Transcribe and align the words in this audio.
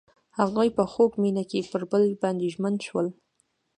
هغوی 0.39 0.69
په 0.77 0.83
خوږ 0.91 1.11
مینه 1.21 1.43
کې 1.49 1.59
پر 1.71 1.81
بل 1.91 2.03
باندې 2.21 2.45
ژمن 2.53 2.75
شول. 2.87 3.07